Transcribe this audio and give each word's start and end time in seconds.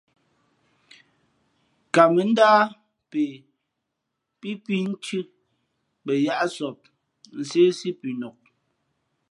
Nkamα̌ 1.87 2.25
ndáh 2.29 2.63
pe 3.11 3.21
pí 4.39 4.49
phínthʉ̄ 4.65 5.21
mbα 6.03 6.13
yáʼsap 6.25 6.79
nséhsí 7.39 7.89
pʉnok. 8.01 8.37